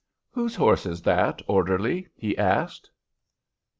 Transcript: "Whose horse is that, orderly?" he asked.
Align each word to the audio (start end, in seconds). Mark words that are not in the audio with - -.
"Whose 0.31 0.55
horse 0.55 0.87
is 0.87 1.03
that, 1.03 1.43
orderly?" 1.45 2.07
he 2.15 2.35
asked. 2.35 2.89